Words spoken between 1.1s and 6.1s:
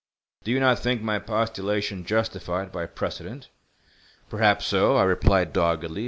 postulation justified by precedent?" "Perhaps so," I replied, doggedly.